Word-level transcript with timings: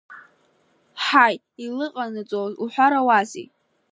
Ҳаи, 1.03 1.35
илыҟанаҵоз 1.65 2.53
уҳәарауазеи?! 2.63 3.47